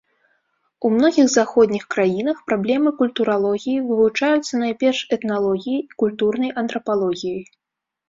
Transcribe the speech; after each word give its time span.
У 0.87 0.89
многіх 0.93 1.27
заходніх 1.33 1.85
краінах 1.97 2.41
праблемы 2.49 2.95
культуралогіі 3.03 3.85
вывучаюцца 3.93 4.53
найперш 4.65 4.99
этналогіяй 5.21 5.81
і 5.87 5.91
культурнай 6.05 6.51
антрапалогіяй. 6.65 7.43